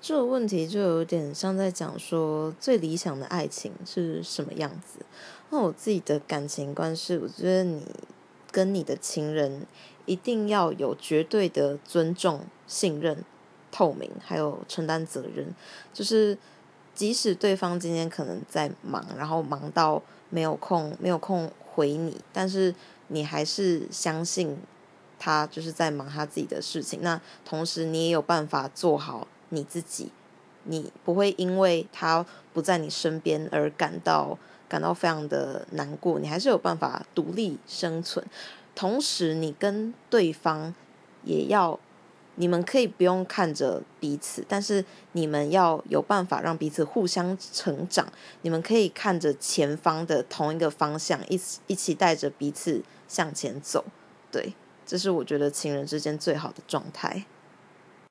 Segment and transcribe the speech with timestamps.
[0.00, 5.00] 这个问题就有点像在讲说最理想的爱情是什么样子。
[5.50, 7.82] 那我自己的感情观是，我觉得你
[8.52, 9.66] 跟你的情人
[10.06, 13.24] 一定要有绝对的尊重、信任、
[13.72, 15.52] 透明，还有承担责任。
[15.92, 16.38] 就是
[16.94, 22.74] 即使对方今天可能在忙，然后忙到没有空、没有空回你，但是
[23.08, 24.56] 你还是相信
[25.18, 27.00] 他就是在忙他自己的事情。
[27.02, 29.26] 那同时你也有办法做好。
[29.50, 30.10] 你自己，
[30.64, 38.24] 你不会因为他不在你身边而感到感到非常的难过，你还是有办法独立生存。
[38.74, 40.74] 同时，你跟对方
[41.24, 41.80] 也要，
[42.36, 48.06] 你们可以不用看着彼此，但是你们要有办法让彼此互相成长。
[48.42, 53.84] 你们可以看着前方的同一个方向，一起一起带着彼此向前走。
[54.30, 54.54] 对，
[54.86, 57.24] 这是我觉得情人之间最好的状态。